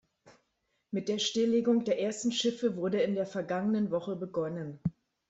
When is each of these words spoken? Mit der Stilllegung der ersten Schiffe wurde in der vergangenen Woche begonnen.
Mit 0.89 1.09
der 1.09 1.19
Stilllegung 1.19 1.83
der 1.85 1.99
ersten 2.01 2.31
Schiffe 2.31 2.75
wurde 2.75 3.01
in 3.03 3.13
der 3.13 3.27
vergangenen 3.27 3.91
Woche 3.91 4.15
begonnen. 4.15 4.79